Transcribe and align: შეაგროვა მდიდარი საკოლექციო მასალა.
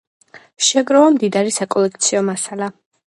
შეაგროვა 0.67 1.11
მდიდარი 1.17 1.53
საკოლექციო 1.59 2.25
მასალა. 2.31 2.73